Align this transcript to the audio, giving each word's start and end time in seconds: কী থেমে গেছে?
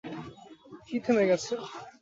কী 0.87 0.97
থেমে 1.05 1.23
গেছে? 1.29 1.53